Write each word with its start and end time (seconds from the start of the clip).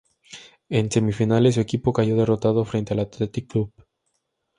En 0.69 0.89
semifinales 0.91 1.53
su 1.53 1.61
equipo 1.61 1.93
cayó 1.93 2.15
derrotado 2.15 2.65
frente 2.65 2.93
al 2.95 3.01
Athletic 3.01 3.47
Club. 3.51 3.71